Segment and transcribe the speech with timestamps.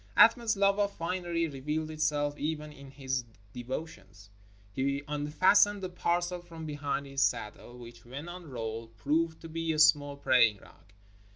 [0.17, 4.29] Athman's love of finery revealed itself even in his de votions.
[4.73, 9.77] He unfastened a parcel from behind his saddle which, when unrolled, proved to be a
[9.77, 10.93] small praying rug.